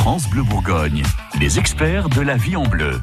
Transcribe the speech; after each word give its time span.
France 0.00 0.30
Bleu 0.30 0.42
Bourgogne, 0.42 1.02
les 1.38 1.58
experts 1.58 2.08
de 2.08 2.22
la 2.22 2.38
vie 2.38 2.56
en 2.56 2.62
bleu. 2.62 3.02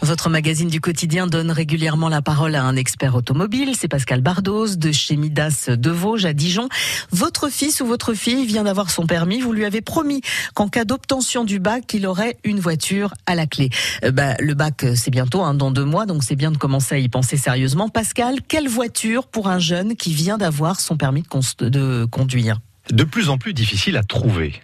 Votre 0.00 0.30
magazine 0.30 0.68
du 0.68 0.80
quotidien 0.80 1.26
donne 1.26 1.50
régulièrement 1.50 2.08
la 2.08 2.22
parole 2.22 2.54
à 2.54 2.64
un 2.64 2.74
expert 2.74 3.14
automobile. 3.14 3.74
C'est 3.78 3.86
Pascal 3.86 4.22
Bardos 4.22 4.76
de 4.76 4.92
chez 4.92 5.16
Midas 5.16 5.68
de 5.68 5.90
Vosges 5.90 6.24
à 6.24 6.32
Dijon. 6.32 6.70
Votre 7.10 7.50
fils 7.50 7.82
ou 7.82 7.86
votre 7.86 8.14
fille 8.14 8.46
vient 8.46 8.64
d'avoir 8.64 8.90
son 8.90 9.04
permis. 9.04 9.42
Vous 9.42 9.52
lui 9.52 9.66
avez 9.66 9.82
promis 9.82 10.22
qu'en 10.54 10.68
cas 10.68 10.86
d'obtention 10.86 11.44
du 11.44 11.58
bac, 11.58 11.92
il 11.92 12.06
aurait 12.06 12.38
une 12.44 12.60
voiture 12.60 13.12
à 13.26 13.34
la 13.34 13.46
clé. 13.46 13.68
Euh, 14.04 14.10
bah, 14.10 14.36
le 14.40 14.54
bac, 14.54 14.86
c'est 14.94 15.10
bientôt, 15.10 15.42
hein, 15.42 15.52
dans 15.52 15.70
deux 15.70 15.84
mois, 15.84 16.06
donc 16.06 16.24
c'est 16.24 16.34
bien 16.34 16.50
de 16.50 16.56
commencer 16.56 16.94
à 16.94 16.98
y 16.98 17.10
penser 17.10 17.36
sérieusement. 17.36 17.90
Pascal, 17.90 18.38
quelle 18.48 18.68
voiture 18.68 19.26
pour 19.26 19.48
un 19.48 19.58
jeune 19.58 19.96
qui 19.96 20.14
vient 20.14 20.38
d'avoir 20.38 20.80
son 20.80 20.96
permis 20.96 21.24
de, 21.58 21.68
de 21.68 22.06
conduire? 22.06 22.58
De 22.90 23.04
plus 23.04 23.28
en 23.28 23.38
plus 23.38 23.54
difficile 23.54 23.96
à 23.96 24.02
trouver. 24.02 24.54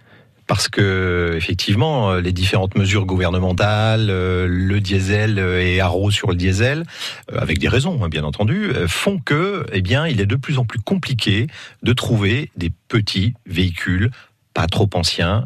Parce 0.47 0.69
que 0.69 1.33
effectivement 1.35 2.15
les 2.15 2.31
différentes 2.31 2.75
mesures 2.75 3.05
gouvernementales, 3.05 4.09
euh, 4.09 4.47
le 4.49 4.79
diesel 4.79 5.39
et 5.39 5.81
haro 5.81 6.09
sur 6.09 6.29
le 6.29 6.35
diesel, 6.35 6.85
euh, 7.33 7.39
avec 7.39 7.59
des 7.59 7.67
raisons 7.67 8.01
hein, 8.03 8.07
bien 8.07 8.23
entendu, 8.23 8.71
euh, 8.73 8.87
font 8.87 9.19
que 9.19 9.65
eh 9.73 9.81
bien 9.81 10.07
il 10.07 10.21
est 10.21 10.25
de 10.25 10.37
plus 10.37 10.57
en 10.57 10.63
plus 10.63 10.79
compliqué 10.79 11.47
de 11.83 11.93
trouver 11.93 12.49
des 12.55 12.71
petits 12.87 13.33
véhicules 13.45 14.09
pas 14.53 14.67
trop 14.67 14.89
anciens 14.93 15.45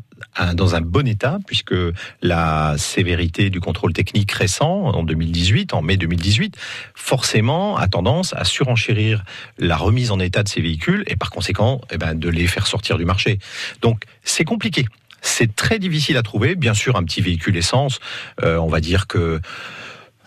dans 0.53 0.75
un 0.75 0.81
bon 0.81 1.07
état, 1.07 1.39
puisque 1.45 1.75
la 2.21 2.75
sévérité 2.77 3.49
du 3.49 3.59
contrôle 3.59 3.93
technique 3.93 4.31
récent, 4.31 4.69
en 4.69 5.03
2018, 5.03 5.73
en 5.73 5.81
mai 5.81 5.97
2018, 5.97 6.55
forcément 6.95 7.77
a 7.77 7.87
tendance 7.87 8.33
à 8.33 8.43
surenchérir 8.43 9.23
la 9.57 9.75
remise 9.75 10.11
en 10.11 10.19
état 10.19 10.43
de 10.43 10.49
ces 10.49 10.61
véhicules 10.61 11.03
et 11.07 11.15
par 11.15 11.29
conséquent 11.29 11.81
eh 11.91 11.97
ben, 11.97 12.15
de 12.15 12.29
les 12.29 12.47
faire 12.47 12.67
sortir 12.67 12.97
du 12.97 13.05
marché. 13.05 13.39
Donc 13.81 14.03
c'est 14.23 14.45
compliqué. 14.45 14.85
C'est 15.21 15.55
très 15.55 15.77
difficile 15.77 16.17
à 16.17 16.23
trouver. 16.23 16.55
Bien 16.55 16.73
sûr, 16.73 16.95
un 16.95 17.03
petit 17.03 17.21
véhicule 17.21 17.55
essence, 17.55 17.99
euh, 18.43 18.57
on 18.57 18.67
va 18.67 18.81
dire 18.81 19.07
que 19.07 19.39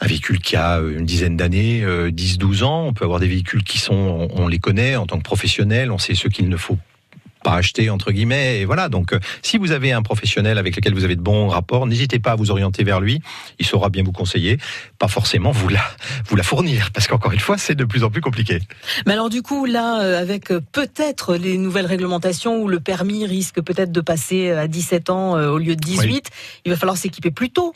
un 0.01 0.07
véhicule 0.07 0.41
qui 0.41 0.57
a 0.57 0.79
une 0.79 1.07
dizaine 1.07 1.37
d'années, 1.37 1.83
10-12 1.83 2.63
euh, 2.63 2.65
ans. 2.65 2.87
On 2.87 2.93
peut 2.93 3.05
avoir 3.05 3.21
des 3.21 3.29
véhicules 3.29 3.63
qui 3.63 3.79
sont, 3.79 4.29
on 4.33 4.49
les 4.49 4.59
connaît 4.59 4.97
en 4.97 5.07
tant 5.07 5.19
que 5.19 5.23
professionnels, 5.23 5.91
on 5.91 5.99
sait 5.99 6.15
ce 6.15 6.29
qu'il 6.29 6.49
ne 6.49 6.57
faut 6.57 6.79
pas 7.45 7.55
acheter 7.55 7.91
entre 7.91 8.11
guillemets. 8.11 8.61
Et 8.61 8.65
voilà. 8.65 8.89
Donc, 8.89 9.13
euh, 9.13 9.21
si 9.43 9.59
vous 9.59 9.71
avez 9.71 9.93
un 9.93 10.03
professionnel 10.03 10.59
avec 10.59 10.75
lequel 10.75 10.95
vous 10.95 11.05
avez 11.05 11.15
de 11.15 11.21
bons 11.21 11.47
rapports, 11.47 11.87
n'hésitez 11.87 12.19
pas 12.19 12.33
à 12.33 12.35
vous 12.35 12.51
orienter 12.51 12.83
vers 12.83 13.01
lui. 13.01 13.21
Il 13.61 13.67
saura 13.67 13.91
bien 13.91 14.03
vous 14.03 14.11
conseiller. 14.11 14.59
Pas 14.99 15.07
forcément 15.07 15.53
vous 15.53 15.69
la 15.69 15.85
vous 16.27 16.35
la 16.35 16.43
fournir, 16.43 16.91
parce 16.93 17.07
qu'encore 17.07 17.33
une 17.33 17.41
fois, 17.41 17.59
c'est 17.59 17.77
de 17.77 17.85
plus 17.85 18.03
en 18.03 18.11
plus 18.11 18.21
compliqué. 18.21 18.59
Mais 19.07 19.13
alors 19.13 19.31
du 19.31 19.43
coup, 19.43 19.67
là, 19.67 20.03
euh, 20.03 20.21
avec 20.21 20.51
euh, 20.51 20.61
peut-être 20.73 21.37
les 21.37 21.59
nouvelles 21.59 21.87
réglementations 21.87 22.61
où 22.61 22.67
le 22.67 22.81
permis 22.81 23.27
risque 23.27 23.61
peut-être 23.61 23.93
de 23.93 24.01
passer 24.01 24.51
à 24.51 24.67
17 24.67 25.11
ans 25.11 25.35
au 25.35 25.59
lieu 25.59 25.77
de 25.77 25.81
18, 25.81 26.31
il 26.65 26.73
va 26.73 26.77
falloir 26.77 26.97
s'équiper 26.97 27.31
plus 27.31 27.51
tôt. 27.51 27.75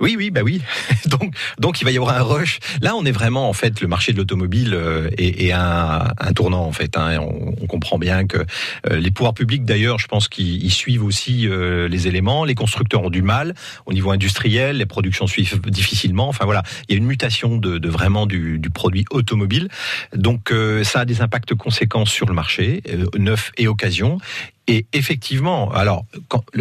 Oui, 0.00 0.14
oui, 0.16 0.30
bah 0.30 0.42
oui. 0.42 0.60
donc, 1.06 1.34
donc 1.58 1.80
il 1.80 1.84
va 1.84 1.90
y 1.90 1.96
avoir 1.96 2.16
un 2.16 2.22
rush. 2.22 2.58
Là, 2.82 2.94
on 2.96 3.04
est 3.04 3.12
vraiment 3.12 3.48
en 3.48 3.52
fait 3.52 3.80
le 3.80 3.88
marché 3.88 4.12
de 4.12 4.18
l'automobile 4.18 4.74
euh, 4.74 5.10
est, 5.18 5.52
un, 5.52 6.06
tournant 6.34 6.64
en 6.64 6.72
fait. 6.72 6.96
Hein. 6.96 7.18
On, 7.20 7.66
comprend 7.66 7.98
bien 7.98 8.26
que 8.26 8.38
euh, 8.38 8.96
les 8.96 9.10
pouvoirs 9.10 9.34
publics, 9.34 9.64
d'ailleurs, 9.64 9.98
je 9.98 10.06
pense 10.06 10.28
qu'ils 10.28 10.70
suivent 10.70 11.02
aussi 11.02 11.48
euh, 11.48 11.88
les 11.88 12.06
éléments. 12.06 12.44
Les 12.44 12.54
constructeurs 12.54 13.02
ont 13.02 13.10
du 13.10 13.22
mal 13.22 13.54
au 13.86 13.92
niveau 13.92 14.12
industriel, 14.12 14.76
les 14.76 14.86
productions 14.86 15.26
suivent 15.26 15.60
difficilement. 15.68 16.28
Enfin 16.28 16.44
voilà, 16.44 16.62
il 16.88 16.92
y 16.92 16.94
a 16.94 16.98
une 16.98 17.06
mutation 17.06 17.56
de, 17.56 17.88
vraiment 17.88 18.26
du, 18.26 18.60
produit 18.72 19.04
automobile. 19.10 19.68
Donc 20.14 20.52
ça 20.84 21.00
a 21.00 21.04
des 21.04 21.22
impacts 21.22 21.54
conséquents 21.54 22.04
sur 22.04 22.26
le 22.26 22.34
marché, 22.34 22.82
neuf 23.18 23.50
et 23.56 23.66
occasion. 23.66 24.18
Et 24.68 24.86
effectivement, 24.92 25.70
alors 25.72 26.04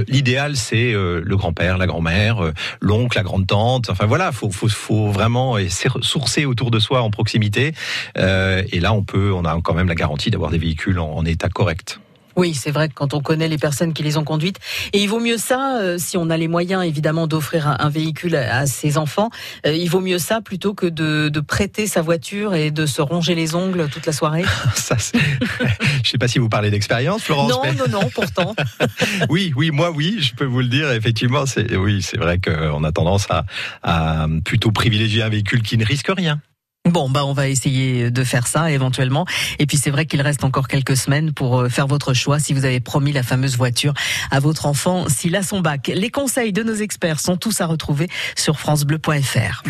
l'idéal 0.07 0.55
c'est 0.55 0.93
euh, 0.93 1.21
le 1.23 1.37
grand-père, 1.37 1.77
la 1.77 1.87
grand-mère, 1.87 2.43
euh, 2.43 2.53
l'oncle, 2.79 3.17
la 3.17 3.23
grande-tante. 3.23 3.89
Enfin 3.89 4.05
voilà, 4.05 4.31
faut, 4.31 4.51
faut, 4.51 4.69
faut 4.69 5.09
vraiment 5.11 5.57
sourcer 6.01 6.45
autour 6.45 6.69
de 6.71 6.79
soi 6.79 7.01
en 7.01 7.09
proximité. 7.09 7.73
Euh, 8.17 8.63
et 8.71 8.79
là, 8.79 8.93
on 8.93 9.03
peut, 9.03 9.33
on 9.33 9.45
a 9.45 9.59
quand 9.61 9.73
même 9.73 9.87
la 9.87 9.95
garantie 9.95 10.29
d'avoir 10.29 10.51
des 10.51 10.59
véhicules 10.59 10.99
en 10.99 11.25
état 11.25 11.49
correct. 11.49 11.99
Oui, 12.35 12.53
c'est 12.53 12.71
vrai 12.71 12.89
que 12.89 12.93
quand 12.93 13.13
on 13.13 13.21
connaît 13.21 13.47
les 13.47 13.57
personnes 13.57 13.93
qui 13.93 14.03
les 14.03 14.17
ont 14.17 14.23
conduites, 14.23 14.59
et 14.93 15.01
il 15.01 15.07
vaut 15.07 15.19
mieux 15.19 15.37
ça, 15.37 15.77
euh, 15.77 15.97
si 15.97 16.17
on 16.17 16.29
a 16.29 16.37
les 16.37 16.47
moyens 16.47 16.83
évidemment 16.83 17.27
d'offrir 17.27 17.75
un, 17.79 17.89
véhicule 17.89 18.35
à, 18.35 18.65
ses 18.65 18.97
enfants, 18.97 19.29
euh, 19.65 19.73
il 19.73 19.89
vaut 19.89 20.01
mieux 20.01 20.19
ça 20.19 20.41
plutôt 20.41 20.73
que 20.73 20.85
de, 20.85 21.39
prêter 21.39 21.85
sa 21.85 22.01
voiture 22.01 22.55
et 22.55 22.71
de 22.71 22.85
se 22.85 23.01
ronger 23.01 23.35
les 23.35 23.55
ongles 23.55 23.87
toute 23.89 24.05
la 24.05 24.13
soirée. 24.13 24.43
ça, 24.75 24.97
je 25.13 25.17
ne 25.19 26.03
sais 26.03 26.17
pas 26.17 26.27
si 26.27 26.39
vous 26.39 26.49
parlez 26.49 26.71
d'expérience, 26.71 27.23
Florence. 27.23 27.51
Non, 27.51 27.61
non, 27.73 28.01
non, 28.01 28.09
pourtant. 28.13 28.55
oui, 29.29 29.53
oui, 29.55 29.71
moi, 29.71 29.91
oui, 29.91 30.17
je 30.19 30.33
peux 30.33 30.45
vous 30.45 30.61
le 30.61 30.67
dire. 30.67 30.91
Effectivement, 30.91 31.45
c'est 31.45 31.75
oui, 31.75 32.01
c'est 32.01 32.17
vrai 32.17 32.39
qu'on 32.39 32.83
a 32.83 32.91
tendance 32.91 33.27
à, 33.29 33.45
à 33.83 34.27
plutôt 34.43 34.71
privilégier 34.71 35.23
un 35.23 35.29
véhicule 35.29 35.61
qui 35.61 35.77
ne 35.77 35.85
risque 35.85 36.11
rien. 36.15 36.41
Bon, 36.85 37.09
bah 37.09 37.25
on 37.25 37.33
va 37.33 37.47
essayer 37.47 38.11
de 38.11 38.23
faire 38.23 38.47
ça 38.47 38.71
éventuellement. 38.71 39.25
Et 39.59 39.65
puis 39.65 39.77
c'est 39.77 39.89
vrai 39.89 40.05
qu'il 40.05 40.21
reste 40.21 40.43
encore 40.43 40.67
quelques 40.67 40.95
semaines 40.95 41.33
pour 41.33 41.61
euh, 41.61 41.69
faire 41.69 41.87
votre 41.87 42.13
choix 42.13 42.39
si 42.39 42.53
vous 42.53 42.65
avez 42.65 42.79
promis 42.79 43.11
la 43.11 43.23
fameuse 43.23 43.57
voiture 43.57 43.93
à 44.31 44.39
votre 44.39 44.65
enfant 44.65 45.09
s'il 45.09 45.35
a 45.35 45.43
son 45.43 45.61
bac. 45.61 45.91
Les 45.93 46.09
conseils 46.09 46.53
de 46.53 46.63
nos 46.63 46.75
experts 46.75 47.19
sont 47.19 47.37
tous 47.37 47.61
à 47.61 47.65
retrouver 47.65 48.07
sur 48.35 48.59
francebleu.fr. 48.59 49.63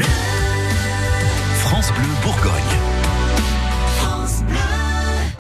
France 1.59 1.91
Bleu 1.93 2.09
Bourgogne. 2.21 2.84